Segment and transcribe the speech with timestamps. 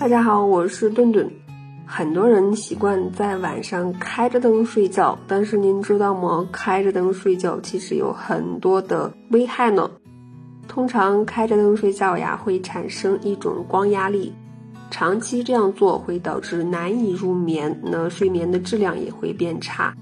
[0.00, 1.30] 大家好，我是顿顿。
[1.84, 6.48] 很多人习惯在晚上开着灯睡觉，但是您知道吗？
[6.50, 9.90] 开着灯睡觉其实有很多的危害呢。
[10.66, 14.32] 通常开着灯睡觉呀，会产生一种光压力，
[14.90, 19.94] 长期这样做会导致难以入眠，那睡眠的质量也会变差。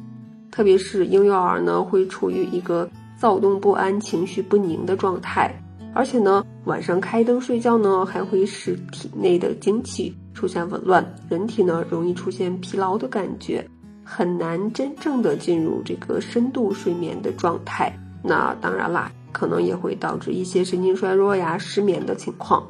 [0.52, 5.60] 特别是婴幼儿呢，会处于一个躁动不安、情绪不宁的状态。
[5.98, 13.68] 而且呢，晚上开灯睡觉呢，还会使体内的精气出现紊乱，人体呢容易出现疲劳的感觉，
[14.04, 17.92] 很难真正的进入这个深度睡眠的状态。
[18.22, 22.64] 那当然啦，可能也会导致一些神经衰弱呀、失眠的情况。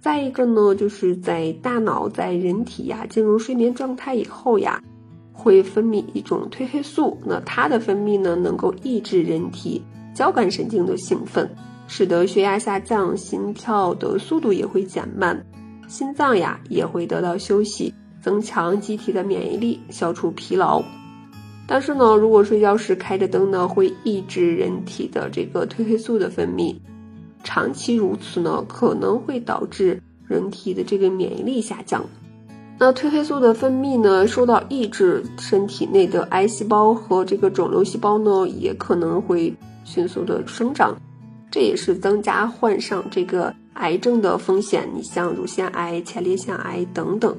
[0.00, 4.80] 再一个呢，就是在大脑在人体呀进入睡眠状态以后呀，
[5.32, 9.82] 会分泌一种褪黑素，那它的分泌呢，能够抑制人体
[10.14, 11.50] 交感神经的兴奋。
[11.86, 15.44] 使得血压下降，心跳的速度也会减慢，
[15.88, 20.82] 心脏呀也会得到休息，增强机体的免疫力，消除疲劳。
[21.66, 26.76] 但是呢，如果睡觉时开着灯呢，会抑制人体的这个褪黑素的分泌，
[27.42, 32.04] 长期如此呢，可能会导致人体的这个免疫力下降。
[32.76, 40.94] 那褪黑素的分泌呢受到抑制，身体内的癌细胞和这个肿瘤细胞呢，也可能会迅速的生长。
[41.54, 47.32] 这也是增加患上这个癌症的风险，你像乳腺癌、前列腺癌等等。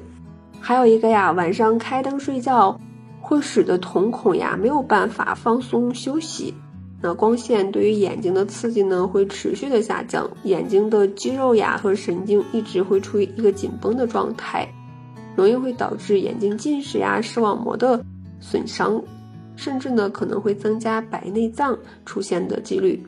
[0.58, 2.80] 还有一个呀，晚上开灯睡觉
[3.20, 6.54] 会使得瞳孔呀没有办法放松休息。
[7.02, 14.66] 那光线对于眼睛的刺激呢，会持续的下降，眼睛的肌肉呀和神经一直会处于一个紧绷的状态，
[15.36, 18.02] 容易会导致眼睛近视呀、视网膜的
[18.40, 18.98] 损伤，
[19.56, 23.06] 甚至呢可能会增加白内障出现的几率。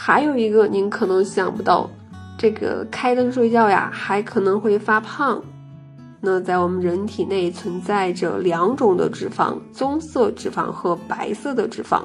[0.00, 1.90] 还有一个您可能想不到，
[2.38, 5.42] 这个开灯睡觉呀，还可能会发胖。
[6.20, 12.04] 那在我们人体内存在着两种的脂肪：棕色脂肪和白色的脂肪。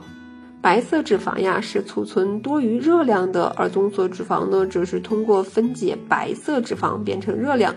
[0.60, 7.76] 白色脂肪呀是储存多余热量的，而棕色脂肪呢，则是通过分解白色脂肪变成热量。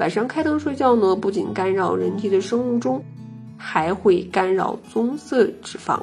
[0.00, 3.00] 晚上开灯睡觉呢，不仅干扰人体的生物钟，
[3.56, 6.00] 还会干扰棕色脂肪。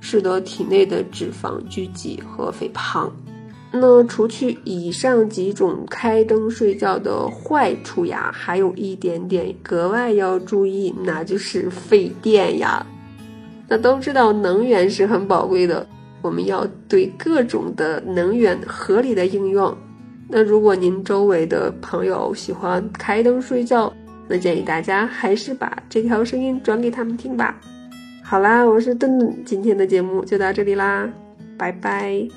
[0.00, 3.12] 使得体内的脂肪聚集和肥胖。
[3.70, 12.84] 那除去以上几种开灯睡觉的坏处呀，还有一点点格外要注意，那就是费电呀。
[13.68, 15.86] 那都知道能源是很宝贵的，
[16.22, 19.76] 我们要对各种的能源合理的应用。
[20.26, 23.92] 那如果您周围的朋友喜欢开灯睡觉，
[24.26, 27.60] 那建议大家还是把这条声音转给他们听吧。
[28.28, 31.08] 好啦，我是顿顿，今天的节目就到这里啦，
[31.56, 32.28] 拜拜。